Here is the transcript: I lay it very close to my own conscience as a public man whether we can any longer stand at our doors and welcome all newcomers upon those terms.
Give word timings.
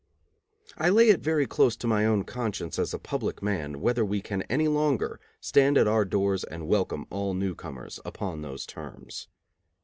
I 0.79 0.89
lay 0.89 1.09
it 1.09 1.19
very 1.19 1.45
close 1.45 1.75
to 1.75 1.85
my 1.85 2.07
own 2.07 2.23
conscience 2.23 2.79
as 2.79 2.91
a 2.91 2.97
public 2.97 3.43
man 3.43 3.81
whether 3.81 4.03
we 4.03 4.19
can 4.19 4.41
any 4.49 4.67
longer 4.67 5.19
stand 5.39 5.77
at 5.77 5.87
our 5.87 6.05
doors 6.05 6.43
and 6.43 6.67
welcome 6.67 7.05
all 7.11 7.35
newcomers 7.35 7.99
upon 8.03 8.41
those 8.41 8.65
terms. 8.65 9.27